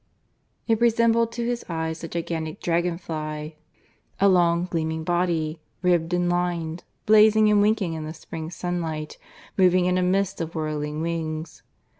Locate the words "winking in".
7.61-8.03